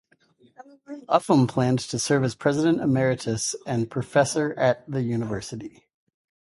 Upham 1.07 1.45
planned 1.45 1.77
to 1.77 1.99
serve 1.99 2.23
as 2.23 2.33
President 2.33 2.81
Emeritus 2.81 3.53
and 3.67 3.87
professor 3.91 4.55
at 4.57 4.83
the 4.89 5.03
university. 5.03 5.85